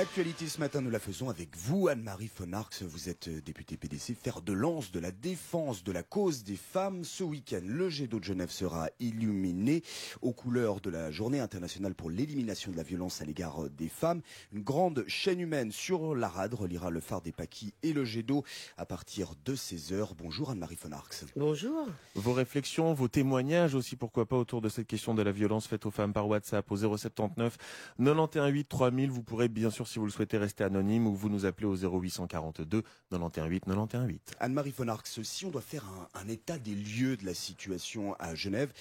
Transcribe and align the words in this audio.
L'actualité 0.00 0.46
ce 0.46 0.60
matin, 0.60 0.80
nous 0.80 0.88
la 0.88 0.98
faisons 0.98 1.28
avec 1.28 1.54
vous, 1.58 1.88
Anne-Marie 1.88 2.30
Fonarx. 2.34 2.84
Vous 2.84 3.10
êtes 3.10 3.28
euh, 3.28 3.42
députée 3.42 3.76
PDC, 3.76 4.14
faire 4.14 4.40
de 4.40 4.54
lance 4.54 4.92
de 4.92 4.98
la 4.98 5.10
défense 5.10 5.84
de 5.84 5.92
la 5.92 6.02
cause 6.02 6.42
des 6.42 6.56
femmes. 6.56 7.04
Ce 7.04 7.22
week-end, 7.22 7.60
le 7.66 7.90
jet 7.90 8.06
d'eau 8.06 8.18
de 8.18 8.24
Genève 8.24 8.50
sera 8.50 8.88
illuminé 8.98 9.82
aux 10.22 10.32
couleurs 10.32 10.80
de 10.80 10.88
la 10.88 11.10
journée 11.10 11.38
internationale 11.38 11.94
pour 11.94 12.08
l'élimination 12.08 12.72
de 12.72 12.78
la 12.78 12.82
violence 12.82 13.20
à 13.20 13.26
l'égard 13.26 13.68
des 13.68 13.90
femmes. 13.90 14.22
Une 14.54 14.62
grande 14.62 15.04
chaîne 15.06 15.38
humaine 15.38 15.70
sur 15.70 16.14
la 16.14 16.28
rade 16.28 16.54
reliera 16.54 16.88
le 16.88 17.00
phare 17.00 17.20
des 17.20 17.32
Paquis 17.32 17.74
et 17.82 17.92
le 17.92 18.06
jet 18.06 18.22
d'eau 18.22 18.42
à 18.78 18.86
partir 18.86 19.34
de 19.44 19.54
16h. 19.54 20.12
Bonjour 20.16 20.48
Anne-Marie 20.48 20.76
Fonarx. 20.76 21.26
Bonjour. 21.36 21.86
Vos 22.14 22.32
réflexions, 22.32 22.94
vos 22.94 23.08
témoignages 23.08 23.74
aussi, 23.74 23.96
pourquoi 23.96 24.24
pas, 24.24 24.36
autour 24.36 24.62
de 24.62 24.70
cette 24.70 24.86
question 24.86 25.14
de 25.14 25.20
la 25.20 25.32
violence 25.32 25.66
faite 25.66 25.84
aux 25.84 25.90
femmes 25.90 26.14
par 26.14 26.26
WhatsApp 26.26 26.72
au 26.72 26.96
079 26.96 27.58
918 27.98 28.66
3000. 28.66 29.10
Vous 29.10 29.22
pourrez 29.22 29.48
bien 29.48 29.68
sûr 29.68 29.89
si 29.90 29.98
vous 29.98 30.04
le 30.04 30.12
souhaitez 30.12 30.38
rester 30.38 30.62
anonyme 30.62 31.08
ou 31.08 31.14
vous 31.14 31.28
nous 31.28 31.46
appelez 31.46 31.66
au 31.66 31.74
0842 31.74 32.84
918 33.10 33.66
918. 33.66 34.36
Anne-Marie 34.38 34.70
von 34.70 34.86
Arx, 34.86 35.20
si 35.22 35.44
on 35.44 35.50
doit 35.50 35.60
faire 35.60 35.84
un, 36.14 36.28
état 36.28 36.58
des 36.58 36.76
lieux 36.76 37.16
de 37.16 37.26
la 37.26 37.34
situation 37.34 38.14
à 38.20 38.36
Genève, 38.36 38.72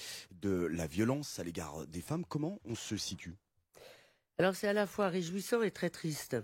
de 0.42 0.70
la 0.72 0.86
violence 0.86 1.40
à 1.40 1.44
l'égard 1.44 1.88
des 1.88 2.02
femmes, 2.02 2.26
comment 2.26 2.60
on 2.64 2.76
se 2.76 2.96
situe? 2.96 3.36
Alors 4.40 4.56
c'est 4.56 4.70
à 4.70 4.74
la 4.74 4.88
fois 4.88 5.10
réjouissant 5.10 5.62
et 5.64 5.70
très 5.70 5.90
triste, 5.90 6.38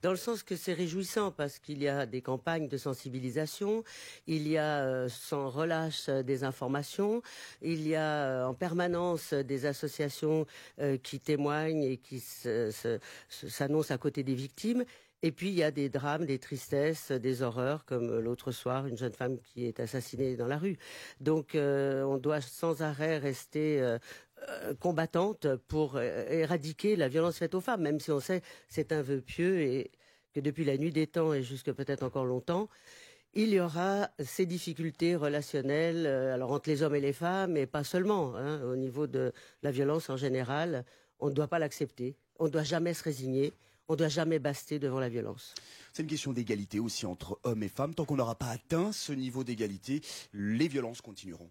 dans 0.00 0.10
le 0.10 0.16
sens 0.16 0.42
que 0.42 0.56
c'est 0.56 0.72
réjouissant 0.72 1.30
parce 1.30 1.58
qu'il 1.58 1.82
y 1.82 1.88
a 1.88 2.06
des 2.06 2.22
campagnes 2.22 2.66
de 2.66 2.78
sensibilisation, 2.78 3.84
il 4.26 4.48
y 4.48 4.56
a 4.56 4.82
euh, 4.82 5.08
sans 5.10 5.50
relâche 5.50 6.08
euh, 6.08 6.22
des 6.22 6.44
informations, 6.44 7.20
il 7.60 7.86
y 7.86 7.94
a 7.94 8.24
euh, 8.24 8.44
en 8.46 8.54
permanence 8.54 9.34
des 9.34 9.66
associations 9.66 10.46
qui 11.02 11.20
témoignent 11.20 11.82
et 11.82 11.98
qui 11.98 12.20
s'annoncent 12.20 13.92
à 13.94 13.98
côté 13.98 14.22
des 14.22 14.34
victimes, 14.34 14.84
et 15.22 15.30
puis 15.30 15.48
il 15.48 15.54
y 15.54 15.62
a 15.62 15.70
des 15.70 15.90
drames, 15.90 16.24
des 16.24 16.38
tristesses, 16.38 17.12
des 17.12 17.42
horreurs, 17.42 17.84
comme 17.84 18.18
l'autre 18.18 18.50
soir, 18.50 18.86
une 18.86 18.96
jeune 18.96 19.12
femme 19.12 19.38
qui 19.40 19.66
est 19.66 19.78
assassinée 19.78 20.36
dans 20.36 20.48
la 20.48 20.58
rue. 20.58 20.78
Donc 21.20 21.50
on 21.54 22.18
doit 22.18 22.40
sans 22.40 22.82
arrêt 22.82 23.18
rester 23.18 23.98
combattante 24.80 25.56
pour 25.68 26.00
éradiquer 26.00 26.96
la 26.96 27.08
violence 27.08 27.38
faite 27.38 27.54
aux 27.54 27.60
femmes, 27.60 27.82
même 27.82 28.00
si 28.00 28.10
on 28.10 28.20
sait 28.20 28.42
c'est 28.68 28.92
un 28.92 29.02
vœu 29.02 29.20
pieux 29.20 29.60
et 29.60 29.90
que 30.32 30.40
depuis 30.40 30.64
la 30.64 30.76
nuit 30.76 30.92
des 30.92 31.06
temps 31.06 31.32
et 31.32 31.42
jusque 31.42 31.72
peut-être 31.72 32.02
encore 32.02 32.24
longtemps, 32.24 32.68
il 33.34 33.48
y 33.50 33.60
aura 33.60 34.10
ces 34.22 34.46
difficultés 34.46 35.16
relationnelles, 35.16 36.06
alors 36.06 36.52
entre 36.52 36.68
les 36.68 36.82
hommes 36.82 36.94
et 36.94 37.00
les 37.00 37.12
femmes, 37.12 37.56
et 37.56 37.66
pas 37.66 37.84
seulement, 37.84 38.36
hein, 38.36 38.62
au 38.62 38.76
niveau 38.76 39.06
de 39.06 39.32
la 39.62 39.70
violence 39.70 40.10
en 40.10 40.16
général. 40.16 40.84
On 41.18 41.28
ne 41.28 41.34
doit 41.34 41.48
pas 41.48 41.58
l'accepter, 41.58 42.16
on 42.38 42.44
ne 42.44 42.50
doit 42.50 42.62
jamais 42.62 42.94
se 42.94 43.04
résigner 43.04 43.52
on 43.88 43.94
ne 43.94 43.98
doit 43.98 44.08
jamais 44.08 44.38
baster 44.38 44.78
devant 44.78 45.00
la 45.00 45.08
violence. 45.08 45.54
C'est 45.92 46.02
une 46.02 46.08
question 46.08 46.32
d'égalité 46.32 46.78
aussi 46.80 47.04
entre 47.04 47.38
hommes 47.42 47.62
et 47.62 47.68
femmes. 47.68 47.94
Tant 47.94 48.04
qu'on 48.04 48.16
n'aura 48.16 48.36
pas 48.36 48.48
atteint 48.48 48.92
ce 48.92 49.12
niveau 49.12 49.44
d'égalité, 49.44 50.00
les 50.32 50.68
violences 50.68 51.00
continueront. 51.00 51.50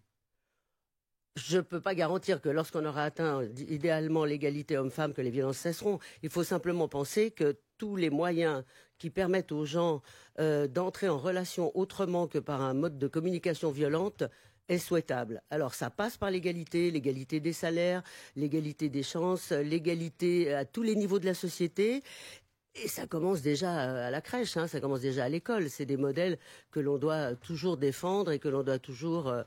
Je 1.37 1.57
ne 1.57 1.61
peux 1.61 1.79
pas 1.79 1.95
garantir 1.95 2.41
que 2.41 2.49
lorsqu'on 2.49 2.85
aura 2.85 3.03
atteint 3.03 3.43
idéalement 3.69 4.25
l'égalité 4.25 4.77
homme-femme, 4.77 5.13
que 5.13 5.21
les 5.21 5.29
violences 5.29 5.57
cesseront. 5.57 5.99
Il 6.23 6.29
faut 6.29 6.43
simplement 6.43 6.89
penser 6.89 7.31
que 7.31 7.57
tous 7.77 7.95
les 7.95 8.09
moyens 8.09 8.63
qui 8.97 9.09
permettent 9.09 9.53
aux 9.53 9.65
gens 9.65 10.02
euh, 10.39 10.67
d'entrer 10.67 11.07
en 11.07 11.17
relation 11.17 11.71
autrement 11.75 12.27
que 12.27 12.37
par 12.37 12.61
un 12.61 12.73
mode 12.73 12.97
de 12.97 13.07
communication 13.07 13.71
violente 13.71 14.23
est 14.67 14.77
souhaitable. 14.77 15.41
Alors 15.49 15.73
ça 15.73 15.89
passe 15.89 16.17
par 16.17 16.31
l'égalité, 16.31 16.91
l'égalité 16.91 17.39
des 17.39 17.53
salaires, 17.53 18.03
l'égalité 18.35 18.89
des 18.89 19.03
chances, 19.03 19.52
l'égalité 19.52 20.53
à 20.53 20.65
tous 20.65 20.83
les 20.83 20.95
niveaux 20.95 21.19
de 21.19 21.25
la 21.25 21.33
société. 21.33 22.03
Et 22.75 22.88
ça 22.88 23.05
commence 23.05 23.41
déjà 23.41 24.05
à 24.05 24.11
la 24.11 24.22
crèche, 24.22 24.55
hein, 24.55 24.67
ça 24.67 24.80
commence 24.80 25.02
déjà 25.02 25.25
à 25.25 25.30
l'école. 25.30 25.69
C'est 25.69 25.86
des 25.86 25.97
modèles 25.97 26.38
que 26.72 26.80
l'on 26.80 26.97
doit 26.97 27.36
toujours 27.36 27.77
défendre 27.77 28.32
et 28.32 28.39
que 28.39 28.48
l'on 28.48 28.64
doit 28.64 28.80
toujours 28.80 29.27
euh, 29.27 29.43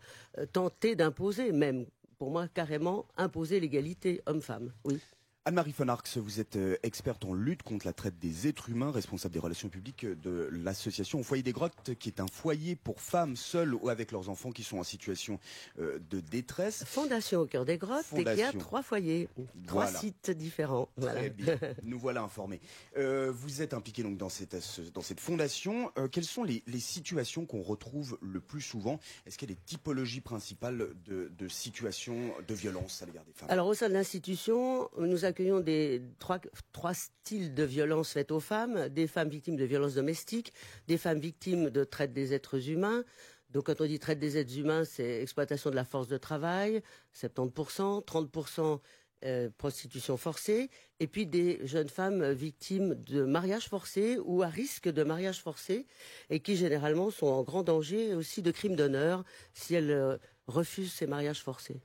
tenter 0.52 0.94
d'imposer, 0.94 1.52
même 1.52 1.86
pour 2.18 2.30
moi 2.30 2.48
carrément 2.48 3.06
imposer 3.16 3.60
l'égalité 3.60 4.20
homme-femme. 4.26 4.72
Oui. 4.84 5.00
Anne-Marie 5.46 5.72
Fonarx, 5.72 6.16
vous 6.16 6.40
êtes 6.40 6.56
euh, 6.56 6.78
experte 6.82 7.22
en 7.26 7.34
lutte 7.34 7.62
contre 7.62 7.84
la 7.84 7.92
traite 7.92 8.18
des 8.18 8.48
êtres 8.48 8.70
humains, 8.70 8.90
responsable 8.90 9.34
des 9.34 9.40
relations 9.40 9.68
publiques 9.68 10.06
de 10.06 10.48
l'association 10.50 11.22
Foyer 11.22 11.42
des 11.42 11.52
Grottes, 11.52 11.90
qui 11.98 12.08
est 12.08 12.18
un 12.18 12.26
foyer 12.26 12.76
pour 12.76 13.02
femmes 13.02 13.36
seules 13.36 13.74
ou 13.74 13.90
avec 13.90 14.10
leurs 14.10 14.30
enfants 14.30 14.52
qui 14.52 14.62
sont 14.62 14.78
en 14.78 14.84
situation 14.84 15.38
euh, 15.78 15.98
de 16.08 16.20
détresse. 16.20 16.84
Fondation 16.86 17.40
au 17.40 17.46
cœur 17.46 17.66
des 17.66 17.76
grottes 17.76 18.06
et 18.16 18.24
qui 18.24 18.40
a 18.40 18.52
trois 18.52 18.82
foyers, 18.82 19.28
trois 19.66 19.86
sites 19.86 20.30
différents. 20.30 20.88
Très 20.98 21.28
bien. 21.28 21.58
Nous 21.82 21.98
voilà 21.98 22.22
informés. 22.22 22.62
Euh, 22.96 23.30
vous 23.30 23.60
êtes 23.60 23.74
impliqué 23.74 24.02
donc 24.02 24.16
dans 24.16 24.30
cette, 24.30 24.56
dans 24.94 25.02
cette 25.02 25.20
fondation. 25.20 25.92
quelles 26.10 26.24
sont 26.24 26.44
les, 26.44 26.62
situations 26.78 27.44
qu'on 27.44 27.60
retrouve 27.60 28.16
le 28.22 28.40
plus 28.40 28.62
souvent? 28.62 28.98
Est-ce 29.26 29.36
qu'il 29.36 29.50
y 29.50 29.52
a 29.52 29.54
des 29.54 29.60
typologies 29.60 30.22
principales 30.22 30.88
de, 31.04 31.30
de 31.36 31.48
situations 31.48 32.32
de 32.48 32.54
violence 32.54 33.02
à 33.02 33.06
l'égard 33.06 33.24
des 33.26 33.32
femmes? 33.34 33.50
Alors 33.50 33.66
au 33.66 33.74
sein 33.74 33.90
de 33.90 33.94
l'institution, 33.94 34.88
nous 34.98 35.26
accueillons 35.34 35.60
des, 35.60 36.00
trois, 36.20 36.94
styles 36.94 37.54
de 37.54 37.64
violences 37.64 38.12
faites 38.12 38.30
aux 38.30 38.38
femmes, 38.38 38.88
des 38.88 39.08
femmes 39.08 39.28
victimes 39.28 39.56
de 39.56 39.64
violences 39.64 39.94
domestiques, 39.94 40.52
des 40.86 40.96
femmes 40.96 41.18
victimes 41.18 41.70
de 41.70 41.82
traite 41.82 42.12
des 42.12 42.32
êtres 42.34 42.70
humains. 42.70 43.02
Donc 43.50 43.66
quand 43.66 43.80
on 43.80 43.86
dit 43.86 43.98
traite 43.98 44.20
des 44.20 44.38
êtres 44.38 44.56
humains, 44.56 44.84
c'est 44.84 45.22
exploitation 45.22 45.70
de 45.70 45.74
la 45.74 45.84
force 45.84 46.06
de 46.06 46.18
travail, 46.18 46.82
70%, 47.16 48.04
30% 48.04 48.78
euh, 49.24 49.50
prostitution 49.58 50.16
forcée, 50.16 50.70
et 51.00 51.08
puis 51.08 51.26
des 51.26 51.58
jeunes 51.66 51.88
femmes 51.88 52.30
victimes 52.30 52.94
de 52.94 53.24
mariage 53.24 53.68
forcé 53.68 54.18
ou 54.24 54.42
à 54.42 54.48
risque 54.48 54.88
de 54.88 55.02
mariage 55.02 55.40
forcé, 55.40 55.86
et 56.30 56.38
qui 56.38 56.54
généralement 56.54 57.10
sont 57.10 57.26
en 57.26 57.42
grand 57.42 57.64
danger 57.64 58.14
aussi 58.14 58.40
de 58.40 58.52
crimes 58.52 58.76
d'honneur 58.76 59.24
si 59.52 59.74
elles 59.74 59.90
euh, 59.90 60.16
refusent 60.46 60.92
ces 60.92 61.08
mariages 61.08 61.42
forcés. 61.42 61.80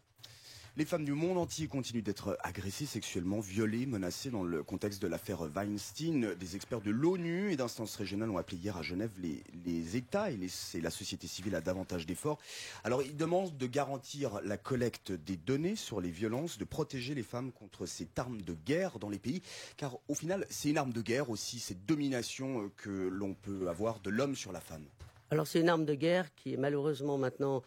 Les 0.80 0.86
femmes 0.86 1.04
du 1.04 1.12
monde 1.12 1.38
entier 1.38 1.68
continuent 1.68 2.02
d'être 2.04 2.38
agressées 2.42 2.86
sexuellement, 2.86 3.42
violées, 3.42 3.86
menacées 3.86 4.30
dans 4.30 4.44
le 4.44 4.64
contexte 4.64 5.02
de 5.02 5.10
l'affaire 5.10 5.42
Weinstein. 5.54 6.36
Des 6.36 6.56
experts 6.56 6.80
de 6.80 6.90
l'ONU 6.90 7.52
et 7.52 7.58
d'instances 7.58 7.98
régionales 7.98 8.30
ont 8.30 8.38
appelé 8.38 8.56
hier 8.56 8.78
à 8.78 8.82
Genève 8.82 9.12
les, 9.22 9.98
États 9.98 10.32
et, 10.32 10.40
la 10.82 10.90
société 10.90 11.28
civile 11.28 11.56
à 11.56 11.60
davantage 11.60 12.06
d'efforts. 12.06 12.40
Alors 12.86 13.04
ils 13.04 13.18
demandent 13.18 13.58
de 13.58 13.68
garantir 13.68 14.40
la 14.46 14.56
collecte 14.56 15.12
des 15.12 15.36
données 15.36 15.76
sur 15.76 16.00
les 16.00 16.12
violences, 16.12 16.58
de 16.58 16.64
protéger 16.64 17.14
les 17.14 17.24
femmes 17.24 17.52
contre 17.52 17.86
cette 17.86 18.18
arme 18.18 18.42
de 18.42 18.54
guerre 18.54 19.00
dans 19.00 19.10
les 19.10 19.20
pays, 19.20 19.42
car 19.76 19.98
au 20.08 20.14
final 20.14 20.46
c'est 20.50 20.70
une 20.70 20.78
arme 20.78 20.94
de 20.94 21.02
guerre 21.02 21.30
aussi, 21.30 21.60
cette 21.60 21.86
domination 21.86 22.64
euh, 22.64 22.72
que 22.78 22.90
l'on 22.90 23.34
peut 23.34 23.68
avoir 23.68 24.00
de 24.00 24.10
l'homme 24.12 24.34
sur 24.38 24.54
la 24.54 24.62
femme. 24.62 24.86
Alors 25.30 25.46
c'est 25.46 25.60
une 25.60 25.68
arme 25.68 25.84
de 25.84 25.96
guerre 25.96 26.34
qui 26.36 26.54
est 26.54 26.58
malheureusement 26.58 27.18
maintenant... 27.18 27.64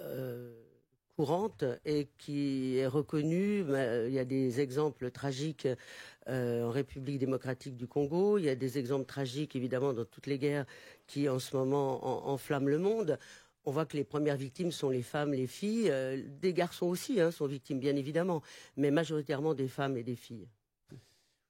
Euh, 0.00 0.63
courante 1.16 1.64
et 1.84 2.08
qui 2.18 2.78
est 2.78 2.86
reconnue. 2.86 3.64
Il 4.06 4.12
y 4.12 4.18
a 4.18 4.24
des 4.24 4.60
exemples 4.60 5.10
tragiques 5.10 5.68
euh, 6.28 6.64
en 6.64 6.70
République 6.70 7.18
démocratique 7.18 7.76
du 7.76 7.86
Congo, 7.86 8.38
il 8.38 8.44
y 8.44 8.48
a 8.48 8.54
des 8.54 8.78
exemples 8.78 9.06
tragiques 9.06 9.56
évidemment 9.56 9.92
dans 9.92 10.04
toutes 10.04 10.26
les 10.26 10.38
guerres 10.38 10.64
qui 11.06 11.28
en 11.28 11.38
ce 11.38 11.56
moment 11.56 12.28
enflamment 12.28 12.68
le 12.68 12.78
monde. 12.78 13.18
On 13.66 13.70
voit 13.70 13.86
que 13.86 13.96
les 13.96 14.04
premières 14.04 14.36
victimes 14.36 14.72
sont 14.72 14.90
les 14.90 15.02
femmes, 15.02 15.32
les 15.32 15.46
filles, 15.46 15.90
euh, 15.90 16.22
des 16.40 16.52
garçons 16.52 16.86
aussi 16.86 17.20
hein, 17.20 17.30
sont 17.30 17.46
victimes 17.46 17.78
bien 17.78 17.96
évidemment, 17.96 18.42
mais 18.76 18.90
majoritairement 18.90 19.54
des 19.54 19.68
femmes 19.68 19.96
et 19.96 20.02
des 20.02 20.16
filles. 20.16 20.48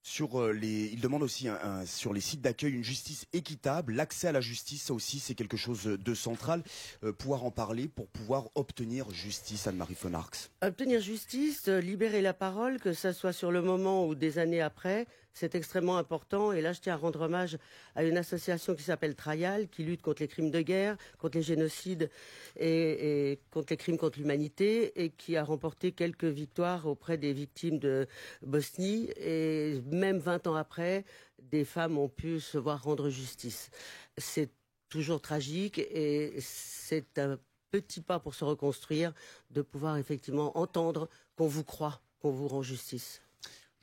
Sur 0.06 0.38
euh, 0.38 0.52
les, 0.52 0.90
il 0.92 1.00
demande 1.00 1.22
aussi 1.22 1.48
sur 1.86 2.12
les 2.12 2.20
sites 2.20 2.42
d'accueil 2.42 2.72
une 2.72 2.84
justice 2.84 3.24
équitable, 3.32 3.94
l'accès 3.94 4.28
à 4.28 4.32
la 4.32 4.42
justice, 4.42 4.82
ça 4.82 4.92
aussi 4.92 5.18
c'est 5.18 5.34
quelque 5.34 5.56
chose 5.56 5.84
de 5.84 6.14
central. 6.14 6.62
Euh, 7.04 7.12
pouvoir 7.12 7.42
en 7.44 7.50
parler 7.50 7.88
pour 7.88 8.08
pouvoir 8.08 8.50
obtenir 8.54 9.10
justice, 9.10 9.66
Anne-Marie 9.66 9.94
Fonarx. 9.94 10.50
Obtenir 10.60 11.00
justice, 11.00 11.68
euh, 11.68 11.80
libérer 11.80 12.20
la 12.20 12.34
parole, 12.34 12.80
que 12.80 12.92
ce 12.92 13.12
soit 13.12 13.32
sur 13.32 13.50
le 13.50 13.62
moment 13.62 14.06
ou 14.06 14.14
des 14.14 14.38
années 14.38 14.60
après, 14.60 15.06
c'est 15.34 15.56
extrêmement 15.56 15.98
important. 15.98 16.52
Et 16.52 16.60
là, 16.60 16.72
je 16.72 16.80
tiens 16.80 16.94
à 16.94 16.96
rendre 16.96 17.20
hommage 17.22 17.58
à 17.96 18.04
une 18.04 18.16
association 18.16 18.74
qui 18.74 18.84
s'appelle 18.84 19.16
Trial, 19.16 19.68
qui 19.68 19.82
lutte 19.82 20.00
contre 20.00 20.22
les 20.22 20.28
crimes 20.28 20.50
de 20.50 20.60
guerre, 20.60 20.96
contre 21.18 21.36
les 21.36 21.42
génocides 21.42 22.08
et, 22.56 23.40
contre 23.50 23.66
les 23.70 23.76
crimes 23.76 23.98
contre 23.98 24.18
l'humanité, 24.18 25.04
et 25.04 25.10
qui 25.10 25.36
a 25.36 25.44
remporté 25.44 25.92
quelques 25.92 26.24
victoires 26.24 26.86
auprès 26.86 27.18
des 27.18 27.32
victimes 27.32 27.78
de 27.78 28.06
Bosnie. 28.42 29.10
Et 29.16 29.80
même 29.90 30.18
20 30.18 30.46
ans 30.46 30.54
après, 30.54 31.04
des 31.42 31.64
femmes 31.64 31.98
ont 31.98 32.08
pu 32.08 32.40
se 32.40 32.56
voir 32.56 32.82
rendre 32.82 33.10
justice. 33.10 33.70
C'est 34.16 34.50
toujours 34.88 35.20
tragique 35.20 35.78
et 35.78 36.34
c'est 36.38 37.18
un 37.18 37.38
petit 37.72 38.00
pas 38.00 38.20
pour 38.20 38.36
se 38.36 38.44
reconstruire 38.44 39.12
de 39.50 39.62
pouvoir 39.62 39.96
effectivement 39.96 40.56
entendre 40.56 41.08
qu'on 41.36 41.48
vous 41.48 41.64
croit, 41.64 42.00
qu'on 42.20 42.30
vous 42.30 42.46
rend 42.46 42.62
justice. 42.62 43.23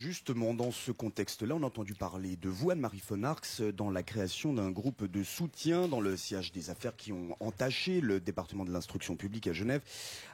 Justement, 0.02 0.56
dans 0.56 0.72
ce 0.72 0.92
contexte-là, 0.92 1.54
on 1.54 1.62
a 1.62 1.68
entendu 1.68 1.94
parler 1.94 2.36
de 2.36 2.50
vous, 2.50 2.72
Anne-Marie 2.72 2.98
Fonarx, 2.98 3.62
dans 3.62 3.92
la 3.92 4.02
création 4.02 4.52
d'un 4.52 4.72
groupe 4.72 5.06
de 5.06 5.22
soutien 5.22 5.88
dans 5.88 6.02
le 6.02 6.18
siège 6.18 6.52
des 6.52 6.72
affaires 6.72 6.96
qui 6.96 7.14
ont 7.14 7.38
entaché 7.40 8.02
le 8.02 8.20
département 8.20 8.66
de 8.66 8.72
l'instruction 8.72 9.16
publique 9.16 9.46
à 9.46 9.54
Genève 9.54 9.82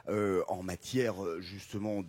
euh, 0.08 0.42
en 0.48 0.62
matière 0.62 1.16
justement 1.40 2.02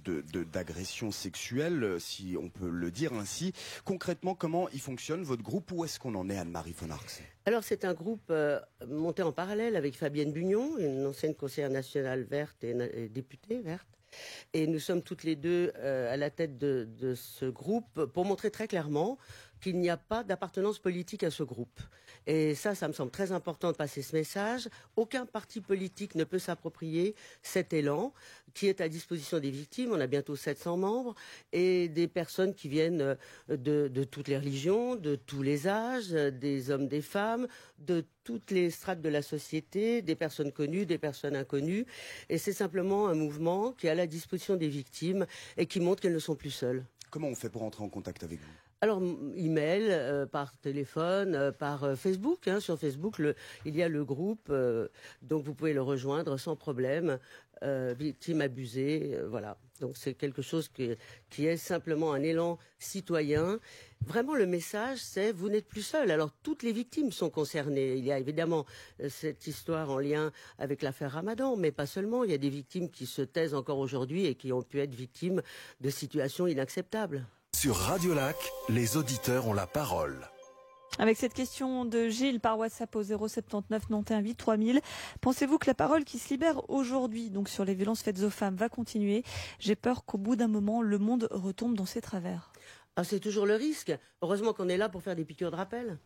d'agression 0.53 1.11
sexuelle, 1.11 1.97
si 1.99 2.37
on 2.41 2.47
peut 2.47 2.69
le 2.69 2.91
dire 2.91 3.11
ainsi. 3.11 3.51
Concrètement, 3.83 4.35
comment 4.35 4.69
il 4.69 4.79
fonctionne 4.79 5.23
votre 5.23 5.43
groupe? 5.43 5.69
Où 5.73 5.83
est-ce 5.83 5.99
qu'on 5.99 6.15
en 6.15 6.29
est, 6.29 6.37
Anne-Marie 6.37 6.71
Fonarx 6.71 7.21
alors 7.45 7.63
c'est 7.63 7.83
un 7.83 7.95
groupe 7.95 8.29
euh, 8.29 8.59
monté 8.87 9.23
en 9.23 9.31
parallèle 9.31 9.75
avec 9.75 9.95
Fabienne 9.95 10.31
Bugnon, 10.31 10.77
une 10.77 11.07
ancienne 11.07 11.33
conseillère 11.33 11.71
nationale 11.71 12.21
verte 12.21 12.63
et 12.63 13.09
députée 13.09 13.59
verte, 13.59 13.98
et 14.53 14.67
nous 14.67 14.79
sommes 14.79 15.01
toutes 15.01 15.23
les 15.23 15.35
deux 15.35 15.71
euh, 15.77 16.13
à 16.13 16.17
la 16.17 16.29
tête 16.29 16.57
de, 16.57 16.87
ce 17.15 17.45
groupe 17.45 18.05
pour 18.05 18.25
montrer 18.25 18.51
très 18.51 18.67
clairement 18.67 19.17
qu'il 19.59 19.79
n'y 19.79 19.89
a 19.89 19.97
pas 19.97 20.23
d'appartenance 20.23 20.79
politique 20.79 21.23
à 21.23 21.31
ce 21.31 21.43
groupe. 21.43 21.79
Et 22.27 22.55
ça, 22.55 22.75
ça 22.75 22.87
me 22.87 22.93
semble 22.93 23.11
très 23.11 23.31
important 23.31 23.71
de 23.71 23.77
passer 23.77 24.01
ce 24.01 24.15
message. 24.15 24.69
Aucun 24.95 25.25
parti 25.25 25.61
politique 25.61 26.15
ne 26.15 26.23
peut 26.23 26.39
s'approprier 26.39 27.15
cet 27.41 27.73
élan 27.73 28.13
qui 28.53 28.67
est 28.67 28.81
à 28.81 28.89
disposition 28.89 29.39
des 29.39 29.51
victimes. 29.51 29.91
On 29.91 29.99
a 29.99 30.07
bientôt 30.07 30.35
700 30.35 30.77
membres 30.77 31.15
et 31.51 31.87
des 31.87 32.07
personnes 32.07 32.53
qui 32.53 32.67
viennent 32.69 33.01
euh, 33.01 33.15
de, 33.49 33.87
de 33.87 34.03
toutes 34.03 34.27
les 34.27 34.37
religions, 34.37 34.95
de 34.95 35.15
tous 35.15 35.41
les 35.41 35.67
âges, 35.67 36.09
des 36.09 36.71
hommes, 36.71 36.87
des 36.87 37.01
femmes, 37.01 37.47
de 37.79 38.05
toutes 38.23 38.51
les 38.51 38.69
strates 38.69 39.01
de 39.01 39.09
la 39.09 39.21
société, 39.21 40.01
des 40.01 40.15
personnes 40.15 40.51
connues, 40.51 40.85
des 40.85 40.97
personnes 40.97 41.35
inconnues. 41.35 41.85
Et 42.29 42.37
c'est 42.37 42.53
simplement 42.53 43.07
un 43.07 43.15
mouvement 43.15 43.71
qui 43.71 43.87
est 43.87 43.91
à 43.91 43.95
la 43.95 44.07
disposition 44.07 44.55
des 44.55 44.69
victimes 44.69 45.25
et 45.57 45.65
qui 45.65 45.79
montre 45.79 46.01
qu'elles 46.01 46.13
ne 46.13 46.19
sont 46.19 46.35
plus 46.35 46.51
seules. 46.51 46.85
Comment 47.09 47.27
on 47.27 47.35
fait 47.35 47.49
pour 47.49 47.63
entrer 47.63 47.83
en 47.83 47.89
contact 47.89 48.23
avec 48.23 48.39
vous? 48.39 48.68
Alors, 48.81 49.01
email, 49.35 49.87
euh, 49.89 50.25
par 50.25 50.55
téléphone, 50.57 51.35
euh, 51.35 51.51
par 51.51 51.83
euh, 51.83 51.95
Facebook. 51.95 52.47
Hein, 52.47 52.61
sur 52.61 52.79
Facebook, 52.79 53.21
il 53.65 53.75
y 53.75 53.83
a 53.83 53.89
le 53.89 54.05
groupe, 54.05 54.51
donc 55.21 55.43
vous 55.43 55.53
pouvez 55.53 55.73
le 55.73 55.81
rejoindre 55.81 56.37
sans 56.37 56.55
problème. 56.55 57.19
victime 57.61 58.39
abusée, 58.39 59.19
voilà. 59.27 59.57
Donc 59.81 59.97
c'est 59.97 60.13
quelque 60.13 60.41
chose 60.41 60.69
qui 60.69 61.45
est 61.45 61.57
simplement 61.57 62.13
un 62.13 62.23
élan 62.23 62.57
citoyen. 62.77 63.59
Vraiment, 64.05 64.35
le 64.35 64.45
message, 64.45 64.99
c'est 64.99 65.33
vous 65.33 65.49
n'êtes 65.49 65.67
plus 65.67 65.81
seul. 65.81 66.09
Alors 66.09 66.31
toutes 66.41 66.63
les 66.63 66.71
victimes 66.71 67.11
sont 67.11 67.29
concernées. 67.29 67.95
Il 67.95 68.05
y 68.05 68.13
a 68.13 68.19
évidemment 68.19 68.65
cette 69.09 69.45
histoire 69.45 69.89
en 69.89 69.99
lien 69.99 70.31
avec 70.57 70.81
l'affaire 70.81 71.11
Ramadan, 71.11 71.57
mais 71.57 71.71
pas 71.71 71.85
seulement. 71.85 72.23
Il 72.23 72.31
y 72.31 72.33
a 72.33 72.37
des 72.37 72.49
victimes 72.49 72.89
qui 72.89 73.05
se 73.05 73.21
taisent 73.21 73.55
encore 73.55 73.79
aujourd'hui 73.79 74.25
et 74.25 74.35
qui 74.35 74.53
ont 74.53 74.63
pu 74.63 74.79
être 74.79 74.95
victimes 74.95 75.41
de 75.81 75.89
situations 75.89 76.47
inacceptables. 76.47 77.25
Sur 77.55 77.75
Radio 77.75 78.13
Lac, 78.13 78.37
les 78.69 78.95
auditeurs 78.95 79.47
ont 79.47 79.53
la 79.53 79.67
parole. 79.67 80.29
Avec 80.97 81.17
cette 81.17 81.33
question 81.33 81.83
de 81.83 82.07
Gilles 82.07 82.39
par 82.39 82.57
WhatsApp 82.57 82.95
au 82.95 83.03
079 83.03 83.87
91 83.87 84.35
3000, 84.37 84.81
pensez-vous 85.21 85.57
que 85.57 85.67
la 85.67 85.73
parole 85.73 86.05
qui 86.05 86.19
se 86.19 86.29
libère 86.29 86.69
aujourd'hui, 86.69 87.29
donc 87.29 87.49
sur 87.49 87.65
les 87.65 87.75
violences 87.75 88.01
faites 88.01 88.21
aux 88.21 88.29
femmes, 88.29 88.55
va 88.55 88.69
continuer? 88.69 89.23
J'ai 89.59 89.75
peur 89.75 90.05
qu'au 90.05 90.17
bout 90.17 90.37
d'un 90.37 90.47
moment, 90.47 90.81
le 90.81 90.97
monde 90.99 91.27
retombe 91.31 91.75
dans 91.75 91.85
ses 91.85 92.01
travers. 92.01 92.51
Ah, 92.95 93.03
c'est 93.03 93.19
toujours 93.19 93.45
le 93.45 93.55
risque. 93.55 93.91
Heureusement 94.21 94.53
qu'on 94.53 94.69
est 94.69 94.77
là 94.77 94.87
pour 94.87 95.01
faire 95.01 95.15
des 95.15 95.25
piqûres 95.25 95.51
de 95.51 95.57
rappel. 95.57 95.99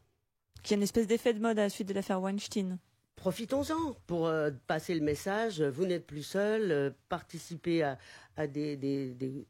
Qu'il 0.63 0.72
y 0.72 0.74
a 0.75 0.78
une 0.78 0.84
espèce 0.84 1.07
d'effet 1.07 1.34
de 1.34 1.40
mode 1.40 1.60
à 1.60 1.63
la 1.63 1.69
suite 1.69 1.88
de 1.88 1.94
l'affaire 1.94 2.22
Weinstein. 2.22 2.80
Profitons-en 3.16 3.94
pour 4.07 4.28
euh, 4.28 4.50
passer 4.68 4.95
le 4.95 5.01
message. 5.01 5.62
Vous 5.62 5.86
n'êtes 5.86 6.06
plus 6.06 6.24
seul. 6.24 6.72
Euh, 6.72 6.90
participez 7.10 7.84
à, 7.84 8.48
des, 8.48 9.48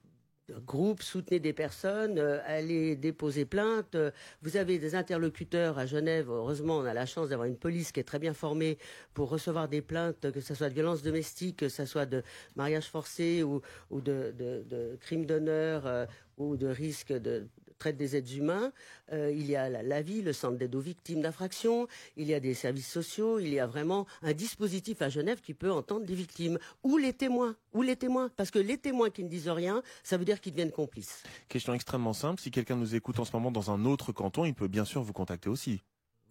groupe, 0.60 1.02
soutenez 1.02 1.40
des 1.40 1.54
personnes, 1.54 2.18
euh, 2.20 2.40
allez 2.46 2.96
déposer 2.96 3.46
plainte. 3.46 3.96
Vous 4.42 4.58
avez 4.58 4.80
des 4.80 4.96
interlocuteurs 4.96 5.78
à 5.78 5.86
Genève. 5.86 6.30
Heureusement, 6.30 6.78
on 6.78 6.86
a 6.86 6.94
la 6.94 7.06
chance 7.06 7.30
d'avoir 7.30 7.48
une 7.48 7.58
police 7.58 7.92
qui 7.92 8.00
est 8.00 8.04
très 8.04 8.20
bien 8.20 8.34
formée 8.34 8.78
pour 9.14 9.30
recevoir 9.30 9.68
des 9.68 9.82
plaintes, 9.82 10.32
que 10.32 10.42
ce 10.42 10.56
soit 10.56 10.70
de 10.70 10.74
violences 10.74 11.04
domestiques, 11.04 11.58
que 11.58 11.70
ce 11.70 11.86
soit 11.86 12.06
de 12.06 12.24
mariage 12.56 12.90
forcé 12.90 13.44
ou, 13.44 13.62
de, 13.92 14.98
crimes 15.02 15.26
d'honneur 15.26 15.86
euh, 15.86 16.06
ou 16.38 16.58
de 16.58 16.68
risque 16.68 17.14
de, 17.14 17.48
traite 17.84 17.98
des 17.98 18.16
êtres 18.16 18.38
humains. 18.38 18.72
Euh, 19.12 19.30
il 19.36 19.46
y 19.46 19.58
a 19.58 19.68
la, 19.70 20.02
vie, 20.02 20.22
le 20.22 20.32
centre 20.32 20.58
d'aide 20.58 20.74
aux 20.74 20.80
victimes 20.80 21.22
d'infractions, 21.22 21.88
il 22.16 22.28
y 22.28 22.34
a 22.34 22.40
des 22.40 22.54
services 22.54 22.88
sociaux, 22.88 23.40
il 23.40 23.50
y 23.50 23.60
a 23.60 23.68
vraiment 23.68 24.08
un 24.22 24.32
dispositif 24.32 25.02
à 25.02 25.10
Genève 25.10 25.42
qui 25.42 25.54
peut 25.54 25.72
entendre 25.72 26.06
des 26.06 26.16
victimes 26.16 26.60
ou 26.84 26.98
les 26.98 27.12
témoins, 27.12 27.58
ou 27.74 27.82
les 27.82 27.98
témoins, 27.98 28.30
parce 28.38 28.52
que 28.52 28.60
les 28.60 28.78
témoins 28.78 29.10
qui 29.10 29.26
ne 29.26 29.30
disent 29.30 29.50
rien, 29.50 29.84
ça 30.02 30.16
veut 30.16 30.24
dire 30.24 30.40
qu'ils 30.40 30.54
deviennent 30.54 30.72
complices. 30.72 31.24
Question 31.50 31.74
extrêmement 31.74 32.14
simple, 32.14 32.42
si 32.42 32.52
quelqu'un 32.52 32.78
nous 32.78 32.96
écoute 32.96 33.20
en 33.20 33.26
ce 33.26 33.34
moment 33.34 33.52
dans 33.52 33.70
un 33.70 33.84
autre 33.84 34.14
canton, 34.14 34.46
il 34.46 34.54
peut 34.54 34.70
bien 34.70 34.86
sûr 34.86 35.04
vous 35.04 35.14
contacter 35.14 35.50
aussi. 35.50 35.82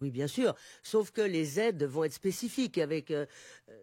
Oui, 0.03 0.11
bien 0.11 0.27
sûr. 0.27 0.53
Sauf 0.83 1.11
que 1.11 1.21
les 1.21 1.61
aides 1.61 1.83
vont 1.83 2.03
être 2.03 2.13
spécifiques. 2.13 2.77
Avec 2.77 3.09
euh, 3.09 3.25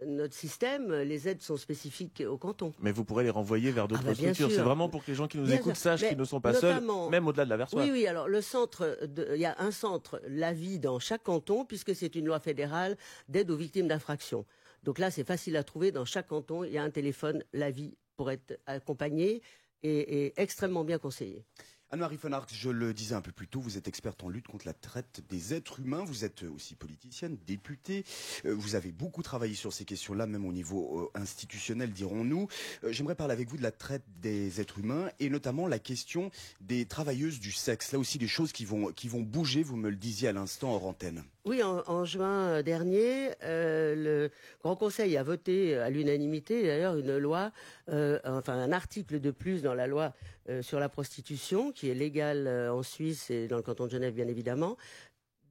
notre 0.07 0.35
système, 0.35 0.93
les 0.93 1.29
aides 1.29 1.41
sont 1.41 1.57
spécifiques 1.57 2.23
au 2.29 2.37
canton. 2.37 2.75
Mais 2.79 2.93
vous 2.93 3.05
pourrez 3.07 3.25
les 3.25 3.31
renvoyer 3.31 3.71
vers 3.71 3.89
d'autres 3.89 4.03
ah 4.05 4.09
bah, 4.09 4.15
structures. 4.15 4.51
C'est 4.51 4.61
vraiment 4.61 4.91
pour 4.91 5.03
que 5.03 5.11
les 5.11 5.15
gens 5.15 5.27
qui 5.27 5.39
nous 5.39 5.51
écoutent 5.51 5.77
sachent 5.77 6.07
qu'ils 6.07 6.19
ne 6.19 6.25
sont 6.25 6.43
pas 6.43 6.53
seuls, 6.53 6.83
même 7.11 7.27
au-delà 7.27 7.47
de 7.47 7.51
la 7.51 7.57
version. 7.57 7.79
Oui, 7.79 7.89
oui. 7.91 8.07
Alors, 8.07 8.29
le 8.29 8.43
centre, 8.43 8.99
il 9.35 9.41
y 9.41 9.47
a 9.47 9.57
un 9.61 9.71
centre, 9.71 10.21
la 10.29 10.53
vie 10.53 10.79
dans 10.79 10.99
chaque 10.99 11.23
canton, 11.23 11.65
puisque 11.65 11.95
c'est 11.95 12.15
une 12.15 12.27
loi 12.27 12.39
fédérale 12.39 12.99
d'aide 13.29 13.51
aux 13.51 13.57
victimes 13.57 13.89
d'infractions. 13.89 14.45
Donc 14.83 14.99
là, 14.99 15.11
c'est 15.11 15.25
facile 15.25 15.57
à 15.57 15.65
trouver. 15.65 15.91
Dans 15.91 16.05
chaque 16.05 16.29
canton, 16.29 16.65
il 16.65 16.73
y 16.73 16.79
a 16.79 16.83
un 16.83 16.91
téléphone, 16.91 17.43
la 17.55 17.71
vie, 17.71 17.97
pour 18.17 18.31
être 18.31 18.61
accompagné 18.67 19.41
et, 19.83 20.27
et 20.27 20.33
extrêmement 20.37 20.85
bien 20.85 20.99
conseillé. 20.99 21.47
Anne-Marie 21.93 22.19
Fonart, 22.19 22.47
je 22.53 22.71
le 22.71 22.95
disais 22.95 23.17
un 23.17 23.21
peu 23.21 23.33
plus 23.33 23.49
tôt, 23.49 23.61
vous 23.61 23.77
êtes 23.77 23.89
experte 23.89 24.23
en 24.23 24.29
lutte 24.29 24.47
contre 24.47 24.65
la 24.65 24.73
traite 24.73 25.25
des 25.29 25.55
êtres 25.55 25.81
humains, 25.81 26.05
vous 26.05 26.25
êtes 26.25 26.45
aussi 26.45 26.77
politicienne, 26.77 27.37
députée, 27.49 28.05
euh, 28.45 28.55
vous 28.55 28.77
avez 28.77 28.93
beaucoup 28.93 29.25
travaillé 29.25 29.55
sur 29.57 29.73
ces 29.73 29.85
questions-là, 29.85 30.29
même 30.29 30.47
au 30.47 30.53
niveau 30.53 31.11
euh, 31.17 31.19
institutionnel, 31.19 31.91
dirons-nous. 31.91 32.47
Euh, 32.85 32.93
j'aimerais 32.93 33.17
parler 33.17 33.33
avec 33.33 33.49
vous 33.49 33.57
de 33.57 33.65
la 33.65 33.73
traite 33.73 34.05
des 34.21 34.61
êtres 34.61 34.79
humains 34.79 35.11
et 35.19 35.29
notamment 35.31 35.67
la 35.67 35.81
question 35.81 36.31
des 36.61 36.87
travailleuses 36.87 37.41
du 37.41 37.51
sexe. 37.51 37.91
Là 37.91 37.99
aussi, 37.99 38.19
des 38.19 38.29
choses 38.29 38.53
qui 38.53 38.65
vont, 38.65 38.93
qui 38.93 39.09
vont 39.09 39.23
bouger, 39.23 39.65
vous 39.65 39.77
me 39.77 39.91
le 39.91 39.97
disiez 39.97 40.29
à 40.29 40.33
l'instant 40.33 40.73
hors 40.73 40.87
antenne. 40.87 41.25
Oui, 41.47 41.63
en, 41.63 42.05
juin 42.05 42.63
dernier, 42.63 43.31
le 43.43 44.29
Grand 44.63 44.77
Conseil 44.77 45.17
a 45.17 45.23
voté 45.23 45.75
à 45.75 45.89
l'unanimité, 45.89 46.65
d'ailleurs, 46.65 46.97
une 46.99 47.17
loi, 47.17 47.51
enfin 47.89 48.53
un 48.53 48.73
article 48.73 49.21
de 49.21 49.31
plus 49.31 49.63
dans 49.63 49.73
la 49.73 49.87
loi 49.87 50.13
sur 50.61 50.79
la 50.79 50.91
prostitution, 50.91 51.73
qui 51.73 51.89
est 51.89 51.95
légale 51.95 52.47
en 52.71 52.83
Suisse 52.83 53.31
et 53.31 53.49
dans 53.49 53.57
le 53.57 53.63
canton 53.63 53.87
de 53.87 53.91
Genève, 53.91 54.13
bien 54.13 54.29
évidemment, 54.29 54.77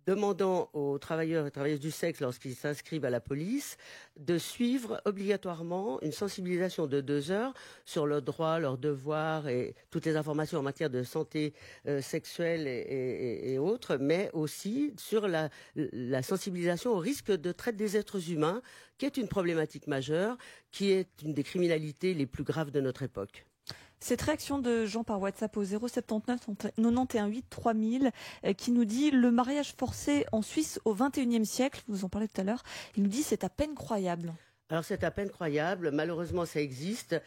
demandant 0.09 0.71
aux 0.73 0.97
travailleurs 0.97 1.45
et 1.45 1.51
travailleuses 1.51 1.79
du 1.79 1.91
sexe, 1.91 2.19
lorsqu'ils 2.19 2.55
s'inscrivent 2.55 3.05
à 3.05 3.11
la 3.11 3.19
police, 3.19 3.77
de 4.17 4.39
suivre 4.39 4.99
obligatoirement 5.05 6.01
une 6.01 6.11
sensibilisation 6.11 6.87
de 6.87 6.99
deux 6.99 7.29
heures 7.29 7.53
sur 7.85 8.07
leurs 8.07 8.23
droits, 8.23 8.57
leurs 8.57 8.79
devoirs 8.79 9.47
et 9.47 9.75
toutes 9.91 10.07
les 10.07 10.17
informations 10.17 10.57
en 10.57 10.63
matière 10.63 10.89
de 10.89 11.03
santé 11.03 11.53
euh, 11.87 12.01
sexuelle 12.01 12.67
et, 12.67 13.59
autres, 13.59 13.97
mais 13.97 14.31
aussi 14.33 14.95
sur 14.97 15.27
la, 15.27 15.49
la 15.75 16.23
sensibilisation 16.23 16.93
au 16.93 16.97
risque 16.97 17.31
de 17.31 17.51
traite 17.51 17.75
des 17.75 17.95
êtres 17.95 18.31
humains, 18.31 18.63
qui 18.97 19.05
est 19.05 19.17
une 19.17 19.27
problématique 19.27 19.85
majeure, 19.85 20.37
qui 20.71 20.89
est 20.89 21.09
une 21.21 21.35
des 21.35 21.43
criminalités 21.43 22.15
les 22.15 22.25
plus 22.25 22.43
graves 22.43 22.71
de 22.71 22.81
notre 22.81 23.03
époque. 23.03 23.45
Cette 23.99 24.21
réaction 24.21 24.59
de 24.59 24.85
Jean 24.85 25.03
par 25.03 25.19
WhatsApp 25.19 25.57
au 25.57 25.65
079 25.65 26.39
91 26.77 27.29
8 27.29 27.45
3000 27.49 28.11
qui 28.57 28.71
nous 28.71 28.85
dit 28.85 29.11
le 29.11 29.29
mariage 29.29 29.73
forcé 29.77 30.25
en 30.31 30.41
Suisse 30.41 30.79
au 30.85 30.95
21e 30.95 31.43
siècle, 31.43 31.83
vous 31.89 32.05
en 32.05 32.09
parlez 32.09 32.29
tout 32.29 32.39
à 32.39 32.45
l'heure, 32.45 32.63
il 32.95 33.03
nous 33.03 33.09
dit 33.09 33.23
c'est 33.23 33.43
à 33.43 33.49
peine 33.49 33.75
croyable. 33.75 34.33
Alors 34.71 34.85
c'est 34.85 35.03
à 35.03 35.09
peine 35.09 35.31
croyable. 35.31 35.89
Malheureusement, 35.89 36.45
ça 36.45 36.61
existe 36.61 37.19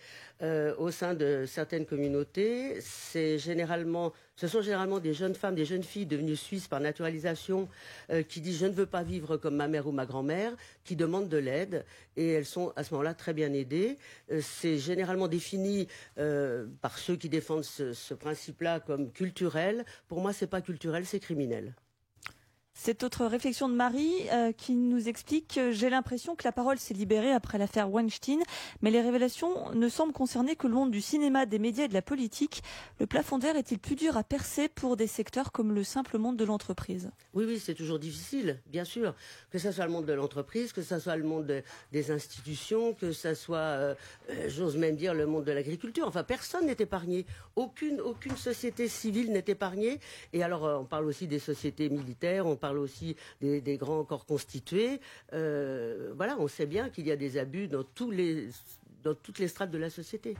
euh, 0.42 0.76
au 0.78 0.92
sein 0.92 1.14
de 1.14 1.44
certaines 1.44 1.86
communautés. 1.86 2.80
C'est 2.80 3.36
généralement, 3.36 4.12
ce 4.36 4.46
sont 4.46 4.62
généralement 4.62 5.00
des 5.00 5.12
jeunes 5.12 5.34
femmes, 5.34 5.56
des 5.56 5.64
jeunes 5.64 5.82
filles 5.82 6.06
devenues 6.06 6.36
suisses 6.36 6.68
par 6.68 6.78
naturalisation 6.78 7.68
euh, 8.10 8.22
qui 8.22 8.40
disent 8.40 8.60
je 8.60 8.66
ne 8.66 8.72
veux 8.72 8.86
pas 8.86 9.02
vivre 9.02 9.38
comme 9.38 9.56
ma 9.56 9.66
mère 9.66 9.88
ou 9.88 9.90
ma 9.90 10.06
grand-mère, 10.06 10.52
qui 10.84 10.94
demandent 10.94 11.28
de 11.28 11.36
l'aide 11.36 11.84
et 12.16 12.28
elles 12.28 12.46
sont 12.46 12.72
à 12.76 12.84
ce 12.84 12.94
moment-là 12.94 13.14
très 13.14 13.34
bien 13.34 13.52
aidées. 13.52 13.98
Euh, 14.30 14.40
c'est 14.40 14.78
généralement 14.78 15.26
défini 15.26 15.88
par 16.80 16.96
ceux 16.96 17.16
qui 17.16 17.28
défendent 17.28 17.64
ce, 17.64 18.14
principe-là 18.14 18.78
comme 18.78 19.10
culturel. 19.10 19.84
Pour 20.06 20.20
moi, 20.20 20.32
c'est 20.32 20.46
pas 20.46 20.60
culturel, 20.60 21.06
c'est 21.06 21.18
criminel. 21.18 21.74
Cette 22.84 23.04
autre 23.04 23.26
réflexion 23.26 23.68
de 23.68 23.74
Marie 23.74 24.12
euh, 24.32 24.50
qui 24.50 24.74
nous 24.74 25.08
explique 25.08 25.60
J'ai 25.70 25.88
l'impression 25.88 26.34
que 26.34 26.42
la 26.42 26.50
parole 26.50 26.80
s'est 26.80 26.94
libérée 26.94 27.30
après 27.30 27.56
l'affaire 27.56 27.88
Weinstein, 27.88 28.40
mais 28.80 28.90
les 28.90 29.00
révélations 29.00 29.70
ne 29.72 29.88
semblent 29.88 30.12
concerner 30.12 30.56
que 30.56 30.66
le 30.66 30.74
monde 30.74 30.90
du 30.90 31.00
cinéma, 31.00 31.46
des 31.46 31.60
médias 31.60 31.84
et 31.84 31.88
de 31.88 31.94
la 31.94 32.02
politique. 32.02 32.60
Le 32.98 33.06
plafond 33.06 33.38
d'air 33.38 33.54
est-il 33.54 33.78
plus 33.78 33.94
dur 33.94 34.16
à 34.16 34.24
percer 34.24 34.68
pour 34.68 34.96
des 34.96 35.06
secteurs 35.06 35.52
comme 35.52 35.72
le 35.72 35.84
simple 35.84 36.18
monde 36.18 36.36
de 36.36 36.44
l'entreprise? 36.44 37.12
Oui, 37.34 37.44
oui, 37.46 37.60
c'est 37.60 37.74
toujours 37.74 38.00
difficile, 38.00 38.60
bien 38.66 38.82
sûr. 38.82 39.14
Que 39.52 39.60
ce 39.60 39.70
soit 39.70 39.86
le 39.86 39.92
monde 39.92 40.06
de 40.06 40.12
l'entreprise, 40.12 40.72
que 40.72 40.82
ce 40.82 40.98
soit 40.98 41.14
le 41.14 41.22
monde 41.22 41.62
des 41.92 42.10
institutions, 42.10 42.94
que 42.94 43.12
ce 43.12 43.34
soit, 43.34 43.58
euh, 43.58 43.94
euh, 44.30 44.48
j'ose 44.48 44.76
même 44.76 44.96
dire, 44.96 45.14
le 45.14 45.26
monde 45.26 45.44
de 45.44 45.52
l'agriculture. 45.52 46.08
Enfin, 46.08 46.24
personne 46.24 46.66
n'est 46.66 46.72
épargné. 46.80 47.26
Aucune, 47.54 48.00
aucune 48.00 48.36
société 48.36 48.88
civile 48.88 49.30
n'est 49.30 49.44
épargnée. 49.46 50.00
Et 50.32 50.42
alors, 50.42 50.64
on 50.80 50.84
parle 50.84 51.06
aussi 51.06 51.28
des 51.28 51.38
sociétés 51.38 51.88
militaires, 51.88 52.44
on 52.44 52.56
parle 52.56 52.71
aussi 52.78 53.16
des, 53.40 53.76
grands 53.76 54.04
corps 54.04 54.26
constitués. 54.26 55.00
Euh, 55.32 56.12
voilà, 56.16 56.36
on 56.38 56.48
sait 56.48 56.66
bien 56.66 56.90
qu'il 56.90 57.06
y 57.06 57.12
a 57.12 57.16
des 57.16 57.38
abus 57.38 57.68
dans, 57.68 57.84
tous 57.84 58.10
les, 58.10 58.48
dans 59.02 59.14
toutes 59.14 59.38
les 59.38 59.48
strates 59.48 59.70
de 59.70 59.78
la 59.78 59.90
société. 59.90 60.36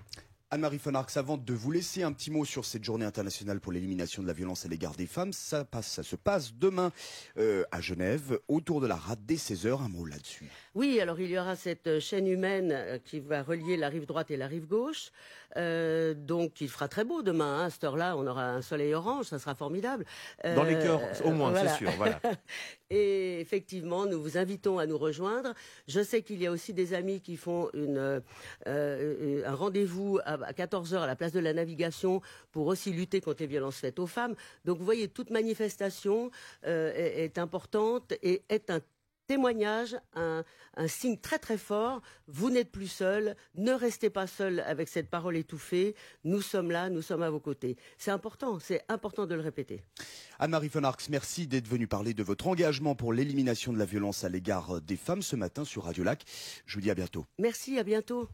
Anne-Marie 0.53 0.79
Fonarx, 0.79 1.17
avant 1.17 1.39
de 1.39 1.55
vous 1.55 1.71
laisser 1.71 2.03
un 2.03 2.13
petit 2.13 2.31
mot 2.31 2.45
sur 2.45 2.67
cette 2.67 2.85
journée 2.85 3.07
internationale 3.07 3.59
pour 3.59 3.73
l'élimination 3.73 4.21
de 4.23 4.27
la 4.27 4.35
violence 4.35 4.67
à 4.67 4.69
l'égard 4.69 4.93
des 4.93 5.07
femmes, 5.07 5.33
ça, 5.33 5.65
passe, 5.65 5.87
ça 5.87 6.03
se 6.03 6.15
passe 6.15 6.53
demain 6.53 6.93
euh, 7.39 7.65
à 7.71 7.81
Genève, 7.81 8.39
autour 8.49 8.83
de 8.83 8.87
la 8.87 8.97
rade 8.97 9.25
dès 9.25 9.37
16h. 9.37 9.83
Un 9.83 9.89
mot 9.89 10.05
là-dessus. 10.05 10.51
Oui, 10.75 11.01
alors 11.01 11.19
il 11.21 11.31
y 11.31 11.39
aura 11.39 11.57
cette 11.57 12.01
chaîne 12.01 12.27
humaine 12.27 12.71
euh, 12.71 12.99
qui 13.03 13.21
va 13.21 13.43
relier 13.43 13.79
la 13.79 13.89
rive 13.89 14.05
droite 14.05 14.31
et 14.31 14.37
la 14.37 14.47
rive 14.47 14.67
gauche. 14.67 15.11
Euh, 15.57 16.13
donc 16.13 16.61
il 16.61 16.69
fera 16.69 16.87
très 16.87 17.05
beau 17.05 17.23
demain. 17.23 17.61
Hein. 17.61 17.65
À 17.65 17.71
cette 17.71 17.85
heure-là, 17.85 18.15
on 18.19 18.27
aura 18.27 18.51
un 18.51 18.61
soleil 18.61 18.93
orange, 18.93 19.27
ça 19.27 19.39
sera 19.39 19.55
formidable. 19.55 20.05
Dans 20.45 20.65
les 20.65 20.75
cœurs, 20.75 21.01
au 21.25 21.31
moins, 21.31 21.55
c'est 21.55 21.77
sûr. 21.79 21.91
Voilà. 21.97 22.21
et 22.91 23.41
effectivement, 23.41 24.05
nous 24.05 24.21
vous 24.21 24.37
invitons 24.37 24.79
à 24.79 24.85
nous 24.85 24.99
rejoindre. 24.99 25.55
Je 25.89 26.03
sais 26.03 26.21
qu'il 26.21 26.43
y 26.43 26.47
a 26.47 26.51
aussi 26.51 26.75
des 26.75 26.93
amis 26.93 27.23
qui 27.23 27.39
font 27.39 27.71
une, 27.73 28.23
un 28.67 29.55
rendez-vous 29.55 30.19
à 30.27 30.42
à 30.45 30.53
14h 30.53 30.99
à 30.99 31.07
la 31.07 31.17
place 31.17 31.33
de 31.33 31.41
la 31.41 31.53
navigation 31.53 32.21
pour 32.51 32.67
aussi 32.67 32.93
lutter 32.93 33.21
contre 33.21 33.43
les 33.43 33.47
violences 33.47 33.77
faites 33.77 33.99
aux 33.99 34.07
femmes. 34.07 34.35
Donc 34.65 34.79
vous 34.79 34.85
voyez, 34.85 35.09
toute 35.09 35.31
manifestation 35.31 36.31
euh, 36.67 36.93
est, 36.95 37.39
importante 37.39 38.13
et 38.23 38.43
est 38.49 38.71
un 38.71 38.81
témoignage, 39.27 39.97
un, 40.15 40.45
signe 40.87 41.17
très 41.17 41.39
très 41.39 41.57
fort. 41.57 42.03
Vous 42.27 42.51
n'êtes 42.51 42.71
plus 42.71 42.89
seul, 42.89 43.37
ne 43.55 43.73
restez 43.73 44.11
pas 44.11 44.27
seul 44.27 44.61
avec 44.61 44.89
cette 44.89 45.09
parole 45.09 45.37
étouffée. 45.37 45.95
Nous 46.25 46.43
sommes 46.43 46.71
là, 46.71 46.91
nous 46.91 47.03
sommes 47.03 47.23
à 47.23 47.31
vos 47.31 47.41
côtés. 47.41 47.77
C'est 47.99 48.11
important, 48.11 48.59
c'est 48.59 48.83
important 48.89 49.27
de 49.27 49.35
le 49.35 49.41
répéter. 49.41 49.83
Anne-Marie 50.39 50.69
von 50.69 50.85
Arx, 50.85 51.09
merci 51.09 51.47
d'être 51.47 51.69
venue 51.69 51.87
parler 51.87 52.15
de 52.15 52.23
votre 52.23 52.47
engagement 52.47 52.95
pour 52.95 53.13
l'élimination 53.13 53.73
de 53.73 53.79
la 53.79 53.85
violence 53.85 54.25
à 54.25 54.29
l'égard 54.29 54.81
des 54.81 54.97
femmes 54.97 55.23
ce 55.23 55.37
matin 55.37 55.65
sur 55.65 55.85
Radio 55.85 56.05
Lac. 56.05 56.25
Je 56.67 56.75
vous 56.75 56.81
dis 56.81 56.91
à 56.91 56.95
bientôt. 56.95 57.25
Merci, 57.39 57.79
à 57.79 57.85
bientôt. 57.85 58.29